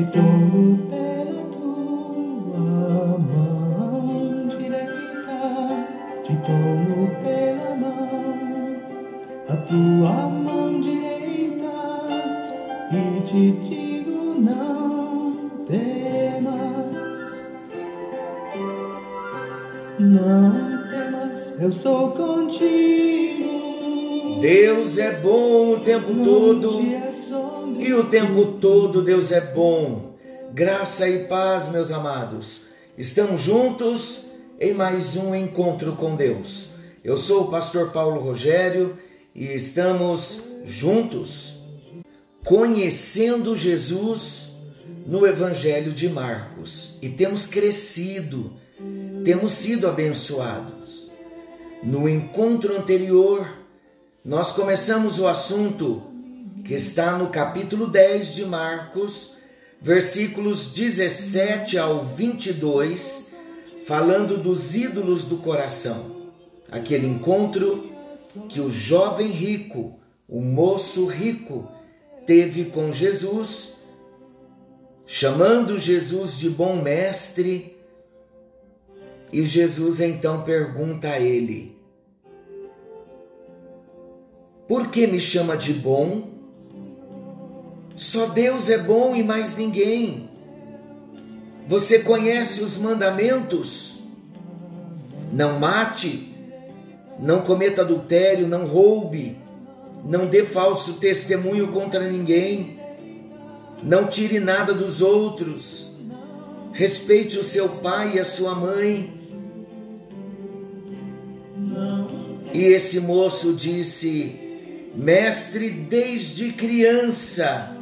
te 0.00 0.06
tomo 0.06 0.78
pela 0.88 1.42
tua 1.52 3.18
mão 3.18 4.48
direita, 4.48 5.40
te 6.24 6.34
tomo 6.36 7.10
pela 7.22 7.76
mão, 7.76 8.38
a 9.46 9.56
tua 9.56 10.28
mão 10.30 10.80
direita, 10.80 11.68
e 12.92 13.20
te 13.20 13.50
digo 13.60 14.40
não 14.40 15.50
temas, 15.66 16.96
não 19.98 20.88
temas, 20.88 21.60
eu 21.60 21.70
sou 21.70 22.12
contigo. 22.12 23.50
Deus 24.40 24.96
é 24.96 25.16
bom 25.16 25.72
o 25.72 25.80
tempo 25.80 26.14
todo 26.24 26.99
e 27.80 27.94
o 27.94 28.04
tempo 28.04 28.58
todo 28.60 29.00
Deus 29.00 29.32
é 29.32 29.40
bom. 29.40 30.14
Graça 30.52 31.08
e 31.08 31.24
paz, 31.24 31.72
meus 31.72 31.90
amados. 31.90 32.68
Estamos 32.96 33.40
juntos 33.40 34.26
em 34.60 34.74
mais 34.74 35.16
um 35.16 35.34
encontro 35.34 35.96
com 35.96 36.14
Deus. 36.14 36.72
Eu 37.02 37.16
sou 37.16 37.44
o 37.44 37.50
pastor 37.50 37.90
Paulo 37.90 38.20
Rogério 38.20 38.98
e 39.34 39.46
estamos 39.46 40.42
juntos 40.64 41.60
conhecendo 42.44 43.56
Jesus 43.56 44.50
no 45.06 45.26
Evangelho 45.26 45.92
de 45.92 46.08
Marcos 46.08 46.98
e 47.00 47.08
temos 47.08 47.46
crescido, 47.46 48.52
temos 49.24 49.52
sido 49.52 49.88
abençoados. 49.88 51.10
No 51.82 52.06
encontro 52.06 52.76
anterior, 52.76 53.48
nós 54.22 54.52
começamos 54.52 55.18
o 55.18 55.26
assunto 55.26 56.09
que 56.70 56.76
está 56.76 57.18
no 57.18 57.30
capítulo 57.30 57.88
10 57.88 58.32
de 58.36 58.44
Marcos, 58.44 59.38
versículos 59.80 60.72
17 60.72 61.76
ao 61.76 62.04
22, 62.04 63.32
falando 63.84 64.36
dos 64.36 64.76
ídolos 64.76 65.24
do 65.24 65.38
coração. 65.38 66.30
Aquele 66.70 67.08
encontro 67.08 67.90
que 68.48 68.60
o 68.60 68.70
jovem 68.70 69.32
rico, 69.32 69.98
o 70.28 70.40
moço 70.40 71.06
rico, 71.06 71.68
teve 72.24 72.66
com 72.66 72.92
Jesus, 72.92 73.80
chamando 75.04 75.76
Jesus 75.76 76.38
de 76.38 76.48
bom 76.48 76.80
mestre, 76.80 77.82
e 79.32 79.44
Jesus 79.44 80.00
então 80.00 80.44
pergunta 80.44 81.08
a 81.08 81.18
ele: 81.18 81.76
por 84.68 84.88
que 84.88 85.08
me 85.08 85.20
chama 85.20 85.56
de 85.56 85.72
bom? 85.72 86.38
Só 88.00 88.28
Deus 88.28 88.70
é 88.70 88.78
bom 88.78 89.14
e 89.14 89.22
mais 89.22 89.58
ninguém. 89.58 90.30
Você 91.66 91.98
conhece 91.98 92.62
os 92.62 92.78
mandamentos? 92.78 94.04
Não 95.30 95.60
mate, 95.60 96.34
não 97.18 97.42
cometa 97.42 97.82
adultério, 97.82 98.48
não 98.48 98.64
roube, 98.64 99.36
não 100.02 100.26
dê 100.26 100.42
falso 100.44 100.94
testemunho 100.94 101.68
contra 101.68 102.10
ninguém, 102.10 102.80
não 103.82 104.06
tire 104.06 104.40
nada 104.40 104.72
dos 104.72 105.02
outros, 105.02 105.90
respeite 106.72 107.38
o 107.38 107.44
seu 107.44 107.68
pai 107.68 108.14
e 108.14 108.18
a 108.18 108.24
sua 108.24 108.54
mãe. 108.54 109.12
E 112.54 112.64
esse 112.64 113.00
moço 113.02 113.52
disse: 113.52 114.40
Mestre, 114.94 115.68
desde 115.68 116.50
criança 116.52 117.76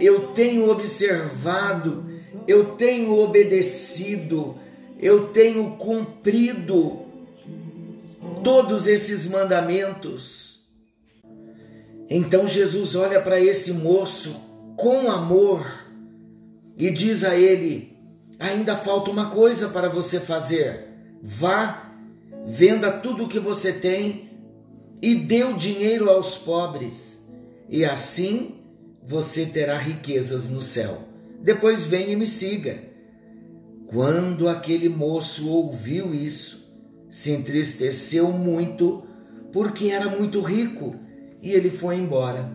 eu 0.00 0.28
tenho 0.28 0.70
observado, 0.70 2.04
eu 2.46 2.76
tenho 2.76 3.18
obedecido, 3.18 4.56
eu 5.00 5.28
tenho 5.28 5.72
cumprido 5.72 7.00
todos 8.42 8.86
esses 8.86 9.26
mandamentos. 9.26 10.66
Então 12.08 12.46
Jesus 12.46 12.94
olha 12.94 13.20
para 13.20 13.40
esse 13.40 13.74
moço 13.74 14.74
com 14.76 15.10
amor 15.10 15.66
e 16.76 16.90
diz 16.90 17.24
a 17.24 17.34
ele: 17.34 17.96
ainda 18.38 18.76
falta 18.76 19.10
uma 19.10 19.30
coisa 19.30 19.70
para 19.70 19.88
você 19.88 20.20
fazer. 20.20 20.86
Vá, 21.22 21.92
venda 22.46 22.92
tudo 22.92 23.24
o 23.24 23.28
que 23.28 23.40
você 23.40 23.72
tem 23.72 24.30
e 25.02 25.14
deu 25.14 25.54
dinheiro 25.54 26.08
aos 26.08 26.38
pobres, 26.38 27.26
e 27.68 27.84
assim 27.84 28.54
você 29.06 29.46
terá 29.46 29.78
riquezas 29.78 30.50
no 30.50 30.60
céu. 30.60 30.98
Depois 31.40 31.86
venha 31.86 32.08
e 32.08 32.16
me 32.16 32.26
siga. 32.26 32.82
Quando 33.86 34.48
aquele 34.48 34.88
moço 34.88 35.48
ouviu 35.48 36.12
isso, 36.12 36.76
se 37.08 37.30
entristeceu 37.30 38.32
muito, 38.32 39.04
porque 39.52 39.90
era 39.90 40.08
muito 40.08 40.40
rico, 40.40 40.96
e 41.40 41.52
ele 41.52 41.70
foi 41.70 41.96
embora. 41.96 42.50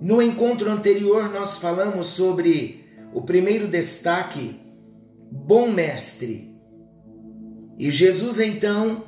No 0.00 0.22
encontro 0.22 0.70
anterior, 0.70 1.28
nós 1.30 1.58
falamos 1.58 2.06
sobre 2.06 2.84
o 3.12 3.22
primeiro 3.22 3.66
destaque, 3.66 4.60
bom 5.28 5.68
mestre. 5.72 6.56
E 7.76 7.90
Jesus 7.90 8.38
então 8.38 9.06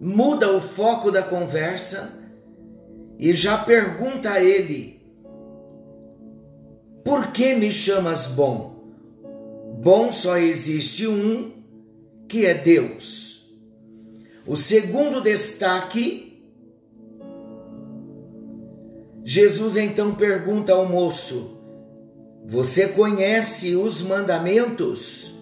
muda 0.00 0.50
o 0.50 0.60
foco 0.60 1.10
da 1.10 1.22
conversa 1.22 2.18
e 3.18 3.34
já 3.34 3.58
pergunta 3.58 4.30
a 4.30 4.42
ele: 4.42 4.99
Por 7.10 7.32
que 7.32 7.56
me 7.56 7.72
chamas 7.72 8.28
bom? 8.28 8.84
Bom 9.82 10.12
só 10.12 10.38
existe 10.38 11.08
um, 11.08 11.50
que 12.28 12.46
é 12.46 12.54
Deus. 12.54 13.50
O 14.46 14.54
segundo 14.54 15.20
destaque, 15.20 16.40
Jesus 19.24 19.76
então 19.76 20.14
pergunta 20.14 20.72
ao 20.72 20.88
moço: 20.88 21.60
Você 22.44 22.90
conhece 22.90 23.74
os 23.74 24.02
mandamentos? 24.02 25.34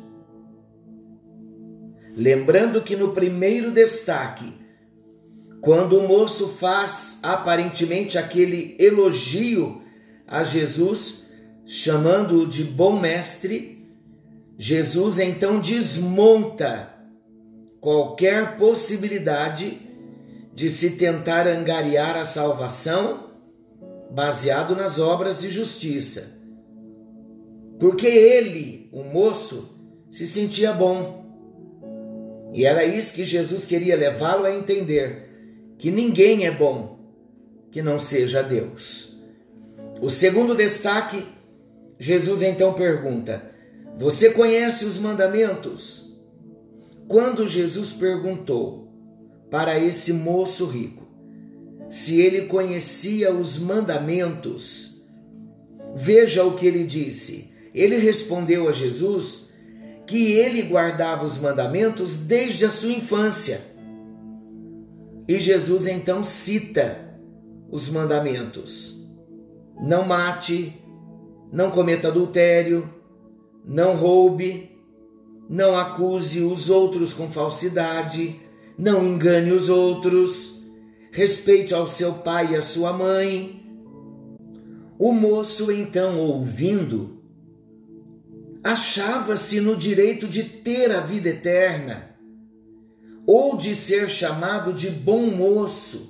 Lembrando 2.17 2.81
que 2.81 2.97
no 2.97 3.13
primeiro 3.13 3.73
destaque, 3.73 4.55
quando 5.61 5.99
o 5.99 6.09
moço 6.09 6.49
faz 6.49 7.21
aparentemente 7.23 8.17
aquele 8.17 8.75
elogio 8.79 9.83
a 10.27 10.43
Jesus, 10.43 11.28
chamando-o 11.69 12.49
de 12.49 12.65
bom 12.65 12.99
mestre, 12.99 13.87
Jesus 14.57 15.19
então 15.19 15.61
desmonta 15.61 16.89
qualquer 17.81 18.57
possibilidade 18.57 19.79
de 20.55 20.69
se 20.69 20.97
tentar 20.97 21.47
angariar 21.47 22.17
a 22.17 22.25
salvação 22.25 23.35
baseado 24.11 24.75
nas 24.75 24.99
obras 24.99 25.41
de 25.41 25.51
justiça. 25.51 26.43
Porque 27.79 28.07
ele, 28.09 28.89
o 28.91 29.05
moço, 29.05 29.79
se 30.11 30.27
sentia 30.27 30.73
bom 30.73 31.19
e 32.53 32.65
era 32.65 32.85
isso 32.85 33.13
que 33.13 33.25
Jesus 33.25 33.67
queria 33.67 33.97
levá-lo 33.97 34.45
a 34.45 34.55
entender: 34.55 35.75
que 35.79 35.91
ninguém 35.91 36.47
é 36.47 36.51
bom 36.51 36.99
que 37.71 37.83
não 37.83 37.99
seja 37.99 38.43
Deus. 38.43 39.19
O 40.01 40.09
segundo 40.09 40.55
destaque, 40.55 41.25
Jesus 41.99 42.43
então 42.43 42.75
pergunta: 42.75 43.51
Você 43.97 44.31
conhece 44.31 44.85
os 44.85 44.99
mandamentos? 44.99 46.09
Quando 47.07 47.49
Jesus 47.49 47.93
perguntou 47.93 48.89
para 49.51 49.79
esse 49.79 50.13
moço 50.13 50.67
rico 50.67 51.09
se 51.89 52.21
ele 52.21 52.43
conhecia 52.43 53.33
os 53.33 53.59
mandamentos, 53.59 55.01
veja 55.95 56.45
o 56.45 56.55
que 56.55 56.67
ele 56.67 56.85
disse. 56.85 57.55
Ele 57.75 57.97
respondeu 57.97 58.69
a 58.69 58.73
Jesus 58.73 59.49
que 60.07 60.33
ele 60.33 60.63
guardava 60.63 61.25
os 61.25 61.39
mandamentos 61.39 62.19
desde 62.19 62.65
a 62.65 62.71
sua 62.71 62.93
infância. 62.93 63.61
E 65.27 65.39
Jesus 65.39 65.87
então 65.87 66.23
cita 66.25 66.99
os 67.71 67.89
mandamentos: 67.89 69.07
não 69.81 70.05
mate, 70.05 70.75
não 71.53 71.71
cometa 71.71 72.09
adultério, 72.09 72.89
não 73.65 73.95
roube, 73.95 74.71
não 75.49 75.77
acuse 75.77 76.43
os 76.43 76.69
outros 76.69 77.13
com 77.13 77.31
falsidade, 77.31 78.41
não 78.77 79.05
engane 79.07 79.51
os 79.51 79.69
outros, 79.69 80.61
respeite 81.11 81.75
ao 81.75 81.87
seu 81.87 82.15
pai 82.15 82.53
e 82.53 82.57
à 82.57 82.63
sua 82.63 82.93
mãe. 82.93 83.67
O 84.99 85.13
moço 85.13 85.71
então, 85.73 86.19
ouvindo, 86.19 87.23
achava-se 88.63 89.61
no 89.61 89.77
direito 89.77 90.27
de 90.27 90.43
ter 90.43 90.91
a 90.91 91.01
vida 91.01 91.29
eterna 91.29 92.17
ou 93.27 93.57
de 93.57 93.75
ser 93.75 94.09
chamado 94.09 94.73
de 94.73 94.91
bom 94.91 95.27
moço. 95.27 96.08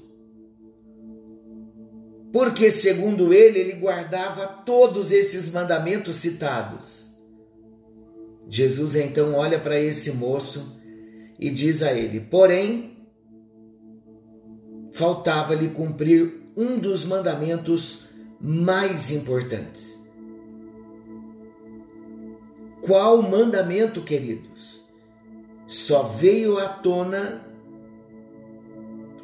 Porque, 2.38 2.70
segundo 2.70 3.34
ele, 3.34 3.58
ele 3.58 3.72
guardava 3.72 4.46
todos 4.46 5.10
esses 5.10 5.52
mandamentos 5.52 6.14
citados. 6.14 7.18
Jesus 8.48 8.94
então 8.94 9.34
olha 9.34 9.58
para 9.58 9.76
esse 9.80 10.12
moço 10.12 10.80
e 11.36 11.50
diz 11.50 11.82
a 11.82 11.92
ele: 11.92 12.20
Porém, 12.20 12.96
faltava-lhe 14.92 15.70
cumprir 15.70 16.52
um 16.56 16.78
dos 16.78 17.04
mandamentos 17.04 18.10
mais 18.40 19.10
importantes. 19.10 19.98
Qual 22.80 23.20
mandamento, 23.20 24.02
queridos? 24.02 24.84
Só 25.66 26.04
veio 26.04 26.56
à 26.56 26.68
tona 26.68 27.44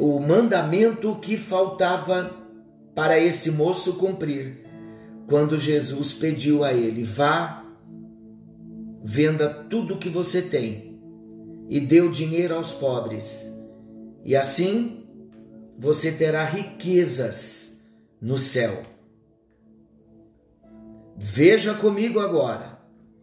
o 0.01 0.19
mandamento 0.19 1.15
que 1.23 1.37
faltava 1.37 2.43
para 2.95 3.19
esse 3.19 3.53
moço 3.53 3.95
cumprir, 3.95 4.65
quando 5.29 5.59
Jesus 5.59 6.13
pediu 6.13 6.65
a 6.65 6.73
ele: 6.73 7.03
vá, 7.03 7.65
venda 9.03 9.49
tudo 9.49 9.95
o 9.95 9.99
que 9.99 10.09
você 10.09 10.43
tem 10.43 11.01
e 11.69 11.81
dê 11.81 12.01
o 12.01 12.11
dinheiro 12.11 12.55
aos 12.55 12.73
pobres, 12.73 13.59
e 14.25 14.37
assim 14.37 15.07
você 15.79 16.13
terá 16.13 16.45
riquezas 16.45 17.85
no 18.21 18.39
céu. 18.39 18.85
Veja 21.17 21.75
comigo 21.75 22.21
agora. 22.21 22.79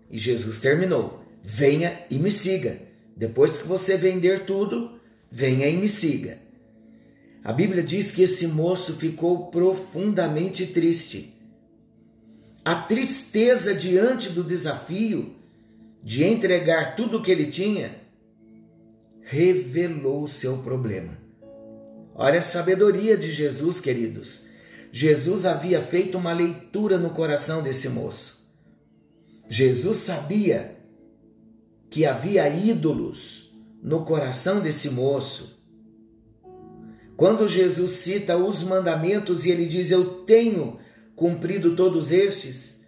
E 0.09 0.17
Jesus 0.17 0.59
terminou: 0.59 1.23
venha 1.41 2.05
e 2.09 2.19
me 2.19 2.31
siga. 2.31 2.81
Depois 3.15 3.57
que 3.57 3.67
você 3.67 3.97
vender 3.97 4.45
tudo, 4.45 4.99
venha 5.29 5.67
e 5.67 5.77
me 5.77 5.87
siga. 5.87 6.39
A 7.43 7.51
Bíblia 7.51 7.81
diz 7.81 8.11
que 8.11 8.21
esse 8.21 8.47
moço 8.47 8.95
ficou 8.97 9.47
profundamente 9.47 10.67
triste. 10.67 11.33
A 12.63 12.75
tristeza 12.75 13.73
diante 13.73 14.29
do 14.29 14.43
desafio 14.43 15.35
de 16.03 16.23
entregar 16.23 16.95
tudo 16.95 17.17
o 17.17 17.21
que 17.21 17.31
ele 17.31 17.47
tinha 17.47 17.99
revelou 19.21 20.23
o 20.23 20.27
seu 20.27 20.57
problema. 20.59 21.17
Olha 22.13 22.39
a 22.39 22.43
sabedoria 22.43 23.17
de 23.17 23.31
Jesus, 23.31 23.79
queridos. 23.79 24.45
Jesus 24.91 25.45
havia 25.45 25.81
feito 25.81 26.17
uma 26.17 26.33
leitura 26.33 26.99
no 26.99 27.09
coração 27.09 27.63
desse 27.63 27.89
moço. 27.89 28.41
Jesus 29.49 29.97
sabia 29.99 30.77
que 31.89 32.05
havia 32.05 32.47
ídolos 32.47 33.51
no 33.81 34.05
coração 34.05 34.59
desse 34.59 34.91
moço 34.91 35.60
quando 37.15 37.47
Jesus 37.47 37.91
cita 37.91 38.37
os 38.37 38.63
mandamentos 38.63 39.45
e 39.45 39.51
ele 39.51 39.65
diz: 39.65 39.91
Eu 39.91 40.23
tenho 40.23 40.79
cumprido 41.15 41.75
todos 41.75 42.11
estes, 42.11 42.85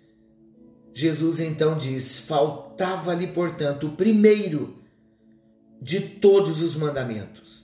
Jesus 0.94 1.40
então 1.40 1.78
diz: 1.78 2.20
Faltava-lhe, 2.20 3.28
portanto, 3.28 3.88
o 3.88 3.96
primeiro 3.96 4.82
de 5.82 6.00
todos 6.00 6.62
os 6.62 6.76
mandamentos. 6.76 7.64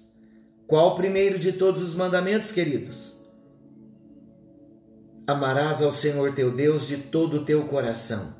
Qual 0.68 0.90
o 0.90 0.96
primeiro 0.96 1.40
de 1.40 1.54
todos 1.54 1.82
os 1.82 1.96
mandamentos, 1.96 2.52
queridos? 2.52 3.16
Amarás 5.26 5.82
ao 5.82 5.92
Senhor 5.92 6.34
teu 6.34 6.56
Deus 6.56 6.88
de 6.88 6.98
todo 6.98 7.38
o 7.38 7.46
teu 7.46 7.66
coração, 7.66 8.36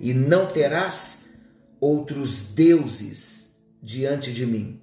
e 0.00 0.14
não 0.14 0.46
terás 0.46 1.34
outros 1.80 2.52
deuses 2.52 3.56
diante 3.82 4.32
de 4.32 4.46
mim. 4.46 4.81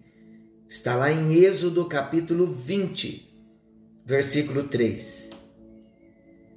Está 0.70 0.96
lá 0.96 1.12
em 1.12 1.34
Êxodo 1.34 1.84
capítulo 1.86 2.46
20, 2.46 3.28
versículo 4.06 4.66
3. 4.66 5.32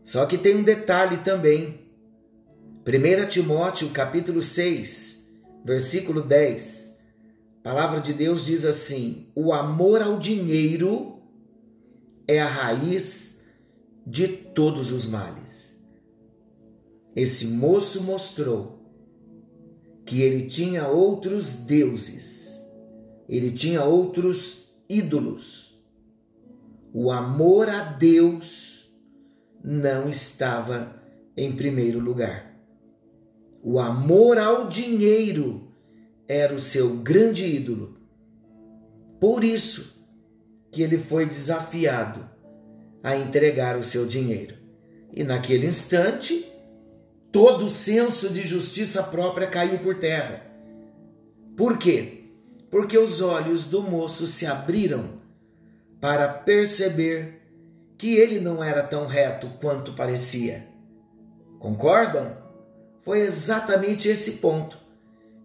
Só 0.03 0.27
que 0.27 0.37
tem 0.37 0.55
um 0.55 0.63
detalhe 0.63 1.25
também. 1.25 1.81
1 2.87 3.27
Timóteo 3.29 3.89
capítulo 3.89 4.43
6, 4.43 5.33
versículo 5.65 6.21
10. 6.21 7.01
A 7.61 7.63
palavra 7.63 8.03
de 8.03 8.13
Deus 8.13 8.45
diz 8.45 8.67
assim: 8.67 9.29
O 9.35 9.51
amor 9.51 10.03
ao 10.03 10.19
dinheiro 10.19 11.23
é 12.29 12.39
a 12.39 12.47
raiz 12.47 13.41
de 14.07 14.29
todos 14.29 14.93
os 14.93 15.07
males. 15.07 15.83
Esse 17.17 17.47
moço 17.47 18.03
mostrou 18.03 18.79
que 20.05 20.21
ele 20.21 20.49
tinha 20.49 20.87
outros 20.87 21.57
deuses 21.57 22.42
ele 23.37 23.51
tinha 23.51 23.83
outros 23.83 24.71
ídolos. 24.87 25.75
O 26.93 27.11
amor 27.11 27.71
a 27.71 27.83
Deus 27.83 28.93
não 29.65 30.07
estava 30.07 31.03
em 31.35 31.51
primeiro 31.53 31.99
lugar. 31.99 32.55
O 33.63 33.81
amor 33.81 34.37
ao 34.37 34.69
dinheiro 34.69 35.73
era 36.29 36.55
o 36.55 36.59
seu 36.59 36.97
grande 36.99 37.45
ídolo. 37.45 37.97
Por 39.19 39.43
isso 39.43 40.07
que 40.71 40.83
ele 40.83 40.99
foi 40.99 41.25
desafiado 41.25 42.29
a 43.03 43.17
entregar 43.17 43.79
o 43.79 43.83
seu 43.83 44.05
dinheiro. 44.05 44.57
E 45.11 45.25
naquele 45.25 45.67
instante, 45.67 46.53
todo 47.31 47.65
o 47.65 47.71
senso 47.71 48.29
de 48.29 48.43
justiça 48.43 49.03
própria 49.05 49.47
caiu 49.47 49.79
por 49.79 49.99
terra. 49.99 50.45
Por 51.57 51.79
quê? 51.79 52.22
Porque 52.73 52.97
os 52.97 53.21
olhos 53.21 53.67
do 53.67 53.83
moço 53.83 54.27
se 54.27 54.47
abriram 54.47 55.21
para 56.01 56.27
perceber 56.27 57.43
que 57.99 58.15
ele 58.17 58.41
não 58.41 58.65
era 58.65 58.83
tão 58.83 59.07
reto 59.07 59.47
quanto 59.61 59.93
parecia. 59.93 60.67
Concordam? 61.59 62.35
Foi 63.03 63.21
exatamente 63.21 64.09
esse 64.09 64.39
ponto 64.39 64.79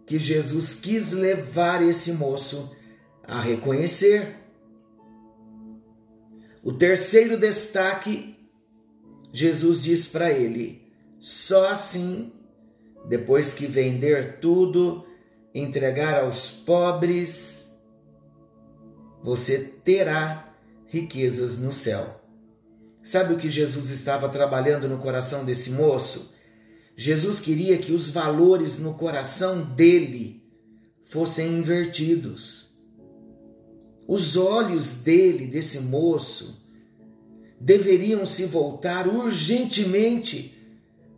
que 0.06 0.18
Jesus 0.18 0.76
quis 0.76 1.12
levar 1.12 1.84
esse 1.84 2.14
moço 2.14 2.74
a 3.24 3.42
reconhecer. 3.42 4.38
O 6.64 6.72
terceiro 6.72 7.38
destaque, 7.38 8.40
Jesus 9.34 9.84
diz 9.84 10.08
para 10.08 10.32
ele: 10.32 10.82
só 11.20 11.72
assim, 11.72 12.32
depois 13.10 13.52
que 13.52 13.66
vender 13.66 14.40
tudo 14.40 15.07
entregar 15.60 16.24
aos 16.24 16.50
pobres, 16.50 17.78
você 19.24 19.60
terá 19.84 20.54
riquezas 20.86 21.60
no 21.60 21.74
céu. 21.74 22.22
Sabe 23.02 23.34
o 23.34 23.38
que 23.38 23.50
Jesus 23.50 23.90
estava 23.90 24.30
trabalhando 24.30 24.88
no 24.88 24.98
coração 24.98 25.46
desse 25.46 25.72
moço? 25.72 26.36
Jesus 26.96 27.40
queria 27.40 27.78
que 27.78 27.92
os 27.92 28.10
valores 28.10 28.80
no 28.80 28.94
coração 28.96 29.62
dele 29.62 30.44
fossem 31.06 31.54
invertidos. 31.54 32.68
Os 34.08 34.36
olhos 34.38 35.04
dele, 35.04 35.48
desse 35.48 35.82
moço, 35.82 36.66
deveriam 37.60 38.26
se 38.26 38.46
voltar 38.46 39.08
urgentemente 39.08 40.58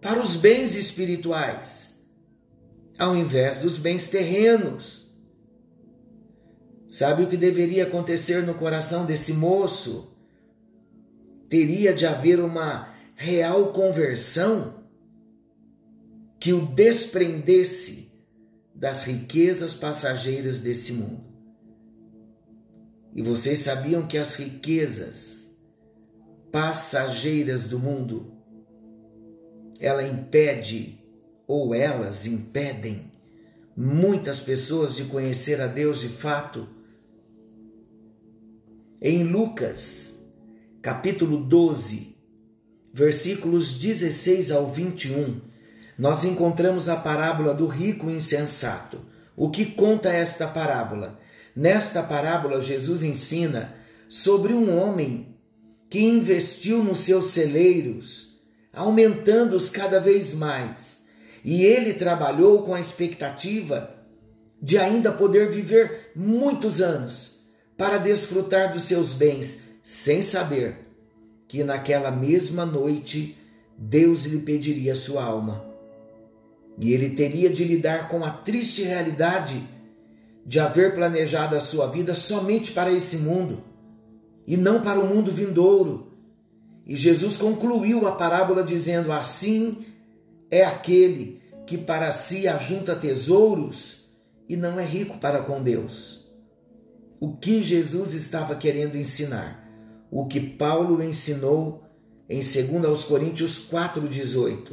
para 0.02 0.22
os 0.22 0.36
bens 0.36 0.76
espirituais 0.76 1.89
ao 3.00 3.16
invés 3.16 3.62
dos 3.62 3.78
bens 3.78 4.10
terrenos. 4.10 5.10
Sabe 6.88 7.24
o 7.24 7.28
que 7.28 7.38
deveria 7.38 7.84
acontecer 7.84 8.44
no 8.44 8.54
coração 8.54 9.06
desse 9.06 9.34
moço? 9.34 10.18
Teria 11.48 11.94
de 11.94 12.06
haver 12.06 12.40
uma 12.40 12.94
real 13.16 13.72
conversão 13.72 14.84
que 16.40 16.52
o 16.52 16.66
desprendesse 16.66 18.10
das 18.76 19.06
riquezas 19.06 19.74
passageiras 19.74 20.62
desse 20.62 20.94
mundo. 20.94 21.24
E 23.14 23.22
vocês 23.22 23.60
sabiam 23.60 24.08
que 24.08 24.18
as 24.18 24.36
riquezas 24.36 25.50
passageiras 26.52 27.68
do 27.68 27.80
mundo 27.80 28.34
ela 29.80 30.04
impede 30.04 30.99
ou 31.50 31.74
elas 31.74 32.28
impedem 32.28 33.12
muitas 33.76 34.40
pessoas 34.40 34.96
de 34.96 35.06
conhecer 35.06 35.60
a 35.60 35.66
Deus 35.66 36.00
de 36.00 36.08
fato. 36.08 36.70
Em 39.02 39.24
Lucas, 39.24 40.32
capítulo 40.80 41.38
12, 41.38 42.16
versículos 42.94 43.74
16 43.74 44.52
ao 44.52 44.72
21, 44.72 45.42
nós 45.98 46.24
encontramos 46.24 46.88
a 46.88 46.98
parábola 46.98 47.56
do 47.56 47.66
rico 47.66 48.12
insensato. 48.12 49.00
O 49.36 49.50
que 49.50 49.66
conta 49.66 50.14
esta 50.14 50.46
parábola? 50.46 51.20
Nesta 51.56 52.04
parábola, 52.04 52.62
Jesus 52.62 53.02
ensina 53.02 53.76
sobre 54.08 54.54
um 54.54 54.78
homem 54.78 55.36
que 55.90 56.00
investiu 56.00 56.84
nos 56.84 57.00
seus 57.00 57.32
celeiros, 57.32 58.40
aumentando-os 58.72 59.72
cada 59.72 60.00
vez 60.00 60.32
mais 60.36 60.99
e 61.44 61.64
ele 61.64 61.94
trabalhou 61.94 62.64
com 62.64 62.74
a 62.74 62.80
expectativa 62.80 63.96
de 64.62 64.78
ainda 64.78 65.12
poder 65.12 65.50
viver 65.50 66.12
muitos 66.16 66.82
anos 66.82 67.40
para 67.78 67.98
desfrutar 67.98 68.72
dos 68.72 68.84
seus 68.84 69.14
bens, 69.14 69.76
sem 69.82 70.22
saber 70.22 70.76
que 71.48 71.64
naquela 71.64 72.12
mesma 72.12 72.66
noite 72.66 73.38
Deus 73.78 74.26
lhe 74.26 74.40
pediria 74.40 74.96
sua 74.96 75.24
alma. 75.24 75.66
E 76.78 76.94
ele 76.94 77.12
teria 77.12 77.50
de 77.50 77.64
lidar 77.64 78.10
com 78.10 78.24
a 78.24 78.30
triste 78.30 78.84
realidade 78.84 79.62
de 80.46 80.60
haver 80.60 80.94
planejado 80.94 81.56
a 81.56 81.60
sua 81.60 81.88
vida 81.88 82.14
somente 82.16 82.72
para 82.72 82.92
esse 82.92 83.18
mundo 83.20 83.64
e 84.46 84.58
não 84.58 84.82
para 84.82 85.00
o 85.00 85.08
mundo 85.08 85.32
vindouro. 85.32 86.12
E 86.86 86.96
Jesus 86.96 87.38
concluiu 87.38 88.08
a 88.08 88.14
parábola 88.14 88.64
dizendo: 88.64 89.12
Assim 89.12 89.86
é 90.50 90.64
aquele 90.64 91.42
que 91.66 91.78
para 91.78 92.12
si 92.12 92.48
ajunta 92.48 92.96
tesouros 92.96 94.10
e 94.48 94.56
não 94.56 94.80
é 94.80 94.86
rico 94.86 95.20
para 95.20 95.44
com 95.44 95.62
Deus. 95.62 96.28
O 97.20 97.36
que 97.36 97.62
Jesus 97.62 98.14
estava 98.14 98.56
querendo 98.56 98.98
ensinar? 98.98 99.68
O 100.10 100.26
que 100.26 100.40
Paulo 100.40 101.04
ensinou 101.04 101.84
em 102.28 102.40
2 102.40 103.04
Coríntios 103.04 103.70
4,18, 103.70 104.72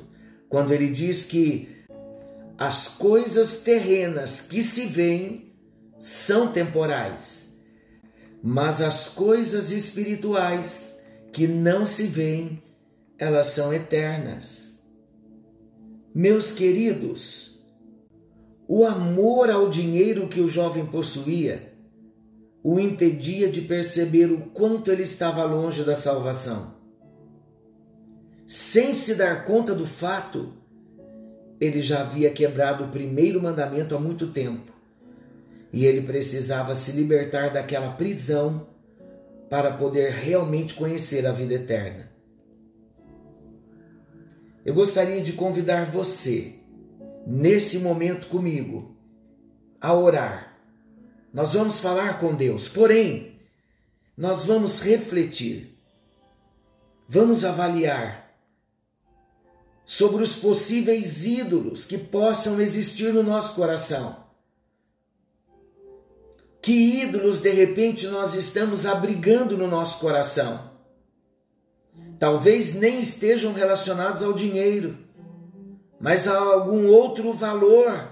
quando 0.48 0.72
ele 0.72 0.88
diz 0.88 1.24
que 1.24 1.68
as 2.56 2.88
coisas 2.88 3.58
terrenas 3.58 4.40
que 4.40 4.62
se 4.62 4.86
veem 4.86 5.52
são 5.98 6.52
temporais, 6.52 7.58
mas 8.42 8.80
as 8.80 9.08
coisas 9.08 9.70
espirituais 9.70 11.04
que 11.32 11.46
não 11.46 11.84
se 11.84 12.06
veem, 12.06 12.62
elas 13.18 13.48
são 13.48 13.74
eternas. 13.74 14.65
Meus 16.18 16.50
queridos, 16.50 17.58
o 18.66 18.86
amor 18.86 19.50
ao 19.50 19.68
dinheiro 19.68 20.28
que 20.28 20.40
o 20.40 20.48
jovem 20.48 20.86
possuía 20.86 21.74
o 22.64 22.80
impedia 22.80 23.50
de 23.50 23.60
perceber 23.60 24.32
o 24.32 24.46
quanto 24.46 24.90
ele 24.90 25.02
estava 25.02 25.44
longe 25.44 25.84
da 25.84 25.94
salvação. 25.94 26.74
Sem 28.46 28.94
se 28.94 29.16
dar 29.16 29.44
conta 29.44 29.74
do 29.74 29.84
fato, 29.84 30.54
ele 31.60 31.82
já 31.82 32.00
havia 32.00 32.30
quebrado 32.30 32.84
o 32.84 32.88
primeiro 32.88 33.42
mandamento 33.42 33.94
há 33.94 34.00
muito 34.00 34.28
tempo 34.28 34.72
e 35.70 35.84
ele 35.84 36.00
precisava 36.00 36.74
se 36.74 36.92
libertar 36.92 37.52
daquela 37.52 37.90
prisão 37.90 38.68
para 39.50 39.70
poder 39.70 40.12
realmente 40.12 40.72
conhecer 40.72 41.26
a 41.26 41.32
vida 41.32 41.52
eterna. 41.52 42.15
Eu 44.66 44.74
gostaria 44.74 45.22
de 45.22 45.32
convidar 45.32 45.88
você, 45.88 46.54
nesse 47.24 47.78
momento 47.78 48.26
comigo, 48.26 48.96
a 49.80 49.94
orar. 49.94 50.58
Nós 51.32 51.54
vamos 51.54 51.78
falar 51.78 52.18
com 52.18 52.34
Deus, 52.34 52.66
porém, 52.66 53.38
nós 54.16 54.44
vamos 54.44 54.80
refletir, 54.80 55.78
vamos 57.08 57.44
avaliar 57.44 58.36
sobre 59.84 60.24
os 60.24 60.34
possíveis 60.34 61.24
ídolos 61.24 61.84
que 61.84 61.96
possam 61.96 62.60
existir 62.60 63.14
no 63.14 63.22
nosso 63.22 63.54
coração. 63.54 64.26
Que 66.60 67.02
ídolos 67.02 67.38
de 67.38 67.52
repente 67.52 68.08
nós 68.08 68.34
estamos 68.34 68.84
abrigando 68.84 69.56
no 69.56 69.68
nosso 69.68 70.00
coração? 70.00 70.75
Talvez 72.18 72.74
nem 72.74 73.00
estejam 73.00 73.52
relacionados 73.52 74.22
ao 74.22 74.32
dinheiro, 74.32 74.96
mas 76.00 76.26
a 76.26 76.38
algum 76.38 76.86
outro 76.88 77.32
valor. 77.32 78.08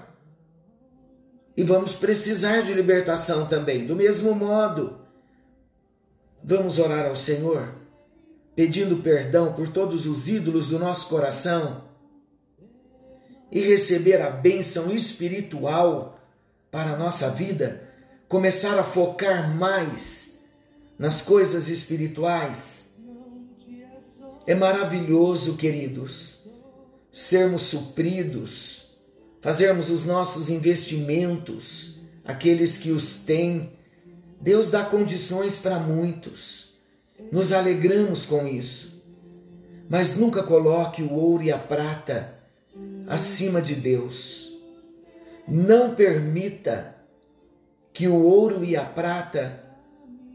E 1.56 1.62
vamos 1.62 1.94
precisar 1.94 2.62
de 2.62 2.74
libertação 2.74 3.46
também, 3.46 3.86
do 3.86 3.94
mesmo 3.94 4.34
modo. 4.34 4.98
Vamos 6.42 6.78
orar 6.78 7.06
ao 7.06 7.16
Senhor 7.16 7.84
pedindo 8.54 8.98
perdão 8.98 9.52
por 9.52 9.68
todos 9.68 10.06
os 10.06 10.28
ídolos 10.28 10.68
do 10.68 10.78
nosso 10.78 11.08
coração 11.08 11.84
e 13.50 13.60
receber 13.60 14.20
a 14.20 14.30
bênção 14.30 14.92
espiritual 14.92 16.20
para 16.70 16.92
a 16.92 16.96
nossa 16.96 17.30
vida, 17.30 17.88
começar 18.28 18.78
a 18.78 18.84
focar 18.84 19.54
mais 19.54 20.42
nas 20.98 21.22
coisas 21.22 21.68
espirituais. 21.68 22.83
É 24.46 24.54
maravilhoso, 24.54 25.56
queridos, 25.56 26.40
sermos 27.10 27.62
supridos, 27.62 28.86
fazermos 29.40 29.90
os 29.90 30.04
nossos 30.04 30.50
investimentos, 30.50 32.00
aqueles 32.24 32.78
que 32.78 32.90
os 32.90 33.24
têm. 33.24 33.72
Deus 34.40 34.70
dá 34.70 34.84
condições 34.84 35.58
para 35.58 35.78
muitos 35.78 36.64
nos 37.30 37.52
alegramos 37.52 38.26
com 38.26 38.46
isso. 38.46 39.02
Mas 39.88 40.16
nunca 40.16 40.42
coloque 40.42 41.02
o 41.02 41.12
ouro 41.12 41.42
e 41.42 41.52
a 41.52 41.58
prata 41.58 42.34
acima 43.06 43.60
de 43.60 43.74
Deus. 43.74 44.52
Não 45.46 45.94
permita 45.94 46.96
que 47.92 48.08
o 48.08 48.22
ouro 48.22 48.64
e 48.64 48.76
a 48.76 48.84
prata 48.84 49.62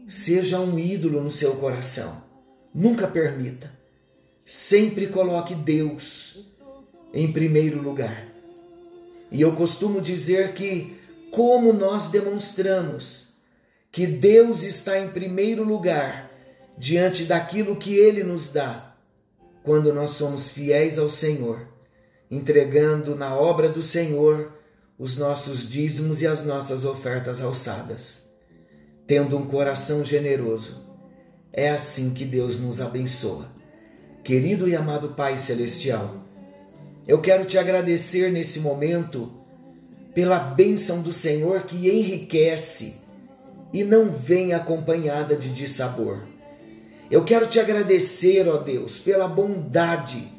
seja 0.06 0.60
um 0.60 0.78
ídolo 0.78 1.22
no 1.22 1.30
seu 1.30 1.56
coração. 1.56 2.24
Nunca 2.72 3.06
permita. 3.06 3.70
Sempre 4.52 5.06
coloque 5.06 5.54
Deus 5.54 6.44
em 7.14 7.30
primeiro 7.30 7.80
lugar. 7.80 8.26
E 9.30 9.40
eu 9.40 9.54
costumo 9.54 10.00
dizer 10.00 10.54
que, 10.54 10.98
como 11.30 11.72
nós 11.72 12.08
demonstramos 12.08 13.28
que 13.92 14.08
Deus 14.08 14.64
está 14.64 14.98
em 14.98 15.06
primeiro 15.10 15.62
lugar 15.62 16.32
diante 16.76 17.26
daquilo 17.26 17.76
que 17.76 17.94
Ele 17.94 18.24
nos 18.24 18.52
dá, 18.52 18.96
quando 19.62 19.92
nós 19.92 20.14
somos 20.14 20.48
fiéis 20.48 20.98
ao 20.98 21.08
Senhor, 21.08 21.68
entregando 22.28 23.14
na 23.14 23.36
obra 23.36 23.68
do 23.68 23.84
Senhor 23.84 24.52
os 24.98 25.16
nossos 25.16 25.70
dízimos 25.70 26.22
e 26.22 26.26
as 26.26 26.44
nossas 26.44 26.84
ofertas 26.84 27.40
alçadas, 27.40 28.32
tendo 29.06 29.38
um 29.38 29.46
coração 29.46 30.04
generoso. 30.04 30.84
É 31.52 31.70
assim 31.70 32.12
que 32.12 32.24
Deus 32.24 32.58
nos 32.58 32.80
abençoa. 32.80 33.59
Querido 34.22 34.68
e 34.68 34.76
amado 34.76 35.14
Pai 35.14 35.38
Celestial, 35.38 36.16
eu 37.08 37.22
quero 37.22 37.46
te 37.46 37.56
agradecer 37.56 38.30
nesse 38.30 38.60
momento 38.60 39.32
pela 40.14 40.38
bênção 40.38 41.02
do 41.02 41.12
Senhor 41.12 41.62
que 41.62 41.88
enriquece 41.88 43.00
e 43.72 43.82
não 43.82 44.10
vem 44.10 44.52
acompanhada 44.52 45.34
de 45.34 45.48
dissabor. 45.50 46.20
Eu 47.10 47.24
quero 47.24 47.46
te 47.46 47.58
agradecer, 47.58 48.46
ó 48.46 48.58
Deus, 48.58 48.98
pela 48.98 49.26
bondade, 49.26 50.30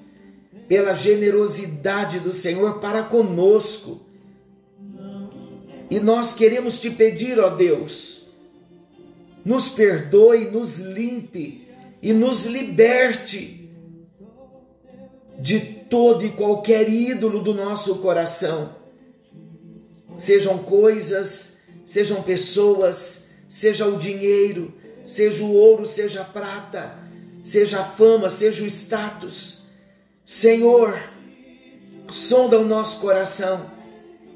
pela 0.68 0.94
generosidade 0.94 2.20
do 2.20 2.32
Senhor 2.32 2.80
para 2.80 3.02
conosco. 3.02 4.06
E 5.90 6.00
nós 6.00 6.34
queremos 6.34 6.80
te 6.80 6.92
pedir, 6.92 7.40
ó 7.40 7.50
Deus, 7.50 8.28
nos 9.44 9.70
perdoe, 9.70 10.52
nos 10.52 10.78
limpe 10.78 11.68
e 12.02 12.14
nos 12.14 12.46
liberte 12.46 13.61
de 15.42 15.60
todo 15.60 16.24
e 16.24 16.30
qualquer 16.30 16.88
ídolo 16.88 17.42
do 17.42 17.54
nosso 17.54 17.96
coração. 17.96 18.76
Sejam 20.16 20.60
coisas, 20.60 21.62
sejam 21.84 22.22
pessoas, 22.22 23.30
seja 23.50 23.88
o 23.88 23.98
dinheiro, 23.98 24.72
seja 25.04 25.44
o 25.44 25.54
ouro, 25.54 25.88
seja 25.88 26.22
a 26.22 26.26
prata, 26.26 26.96
seja 27.42 27.80
a 27.80 27.84
fama, 27.84 28.30
seja 28.30 28.64
o 28.64 28.68
status. 28.68 29.64
Senhor, 30.24 30.98
sonda 32.08 32.60
o 32.60 32.66
nosso 32.66 33.02
coração 33.02 33.72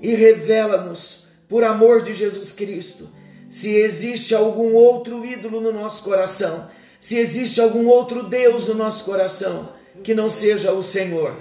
e 0.01 0.15
revela-nos, 0.15 1.27
por 1.47 1.63
amor 1.63 2.01
de 2.01 2.15
Jesus 2.15 2.51
Cristo, 2.51 3.07
se 3.47 3.75
existe 3.75 4.33
algum 4.33 4.73
outro 4.73 5.23
ídolo 5.23 5.61
no 5.61 5.71
nosso 5.71 6.03
coração, 6.03 6.67
se 6.99 7.19
existe 7.19 7.61
algum 7.61 7.85
outro 7.85 8.23
Deus 8.23 8.67
no 8.67 8.73
nosso 8.73 9.03
coração 9.03 9.74
que 10.03 10.13
não 10.13 10.29
seja 10.29 10.71
o 10.71 10.83
Senhor. 10.83 11.35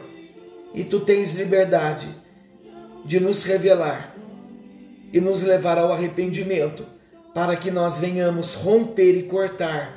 E 0.74 0.84
tu 0.84 1.00
tens 1.00 1.34
liberdade 1.34 2.08
de 3.04 3.20
nos 3.20 3.44
revelar 3.44 4.14
e 5.12 5.20
nos 5.20 5.42
levar 5.42 5.78
ao 5.78 5.92
arrependimento 5.92 6.84
para 7.34 7.56
que 7.56 7.70
nós 7.70 7.98
venhamos 7.98 8.54
romper 8.54 9.16
e 9.16 9.24
cortar 9.24 9.96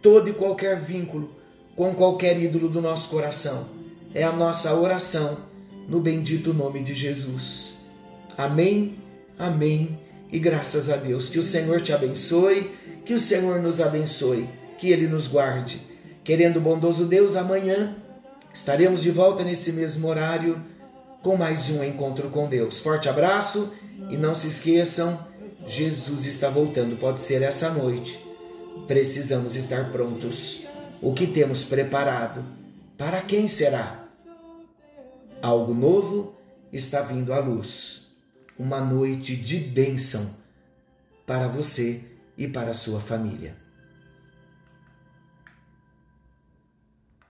todo 0.00 0.28
e 0.30 0.32
qualquer 0.32 0.78
vínculo 0.78 1.36
com 1.76 1.94
qualquer 1.94 2.40
ídolo 2.40 2.68
do 2.68 2.80
nosso 2.80 3.10
coração. 3.10 3.68
É 4.14 4.22
a 4.22 4.32
nossa 4.32 4.74
oração 4.74 5.38
no 5.88 6.00
bendito 6.00 6.54
nome 6.54 6.82
de 6.82 6.94
Jesus. 6.94 7.74
Amém, 8.36 8.98
amém 9.38 9.98
e 10.32 10.38
graças 10.38 10.88
a 10.90 10.96
Deus. 10.96 11.28
Que 11.28 11.38
o 11.38 11.42
Senhor 11.42 11.80
te 11.80 11.92
abençoe, 11.92 12.70
que 13.04 13.14
o 13.14 13.20
Senhor 13.20 13.60
nos 13.60 13.80
abençoe, 13.80 14.48
que 14.78 14.90
Ele 14.90 15.06
nos 15.06 15.26
guarde. 15.26 15.80
Querendo 16.26 16.60
bondoso 16.60 17.04
Deus, 17.04 17.36
amanhã 17.36 17.94
estaremos 18.52 19.00
de 19.00 19.12
volta 19.12 19.44
nesse 19.44 19.72
mesmo 19.72 20.08
horário 20.08 20.60
com 21.22 21.36
mais 21.36 21.70
um 21.70 21.84
encontro 21.84 22.30
com 22.30 22.48
Deus. 22.48 22.80
Forte 22.80 23.08
abraço 23.08 23.72
e 24.10 24.16
não 24.16 24.34
se 24.34 24.48
esqueçam 24.48 25.16
Jesus 25.68 26.26
está 26.26 26.50
voltando, 26.50 26.96
pode 26.96 27.20
ser 27.20 27.42
essa 27.42 27.70
noite. 27.70 28.20
Precisamos 28.88 29.54
estar 29.54 29.92
prontos 29.92 30.66
o 31.00 31.14
que 31.14 31.28
temos 31.28 31.62
preparado. 31.62 32.44
Para 32.98 33.20
quem 33.20 33.46
será? 33.46 34.08
Algo 35.40 35.72
novo 35.72 36.34
está 36.72 37.02
vindo 37.02 37.32
à 37.32 37.38
luz. 37.38 38.08
Uma 38.58 38.80
noite 38.80 39.36
de 39.36 39.58
bênção 39.58 40.34
para 41.24 41.46
você 41.46 42.02
e 42.36 42.48
para 42.48 42.72
a 42.72 42.74
sua 42.74 42.98
família. 42.98 43.65